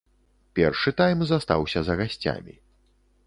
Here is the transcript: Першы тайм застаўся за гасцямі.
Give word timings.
Першы 0.59 0.93
тайм 1.01 1.19
застаўся 1.31 1.79
за 1.89 1.99
гасцямі. 2.01 2.55